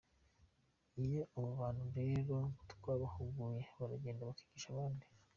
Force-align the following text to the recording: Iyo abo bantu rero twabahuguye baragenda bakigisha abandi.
Iyo 1.03 1.21
abo 1.35 1.49
bantu 1.59 1.85
rero 1.99 2.35
twabahuguye 2.71 3.61
baragenda 3.79 4.27
bakigisha 4.29 4.67
abandi. 4.71 5.05